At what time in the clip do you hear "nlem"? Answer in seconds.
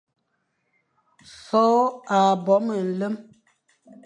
2.87-3.15